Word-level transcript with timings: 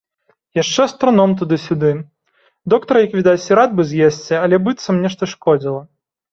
Яшчэ 0.61 0.79
астраном 0.87 1.35
туды-сюды, 1.41 1.91
доктар, 2.75 2.95
як 3.05 3.11
відаць, 3.21 3.47
і 3.53 3.61
рад 3.61 3.69
бы 3.79 3.87
з'есці, 3.93 4.33
але 4.43 4.63
быццам 4.67 4.95
нешта 5.07 5.33
шкодзіла. 5.39 5.81